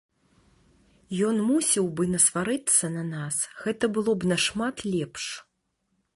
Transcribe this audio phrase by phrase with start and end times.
[1.27, 3.35] Ён мусіў бы насварыцца на нас,
[3.67, 5.23] гэта было б нашмат лепш!